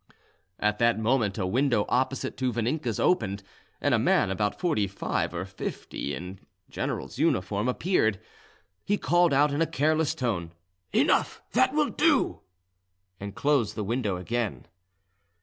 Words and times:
At 0.59 0.79
that 0.79 0.97
moment 0.97 1.37
a 1.37 1.45
window 1.45 1.85
opposite 1.87 2.35
to 2.37 2.51
Vaninka's 2.51 2.99
opened, 2.99 3.43
and 3.79 3.93
a 3.93 3.99
man 3.99 4.31
about 4.31 4.59
forty 4.59 4.87
five 4.87 5.31
or 5.31 5.45
fifty 5.45 6.15
in 6.15 6.39
general's 6.71 7.19
uniform 7.19 7.67
appeared. 7.67 8.19
He 8.83 8.97
called 8.97 9.31
out 9.31 9.51
in 9.53 9.61
a 9.61 9.67
careless 9.67 10.15
tone, 10.15 10.53
"Enough, 10.91 11.43
that 11.51 11.73
will 11.75 11.89
do," 11.91 12.41
and 13.19 13.35
closed 13.35 13.75
the 13.75 13.83
window 13.83 14.17
again. 14.17 14.65